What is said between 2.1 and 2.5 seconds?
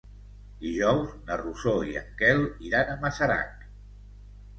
Quel